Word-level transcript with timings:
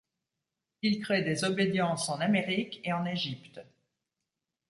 Il 0.81 0.99
crée 0.99 1.21
des 1.21 1.43
obédiences 1.43 2.09
en 2.09 2.19
Amérique 2.21 2.81
et 2.83 2.91
en 2.91 3.05
Egypte. 3.05 3.61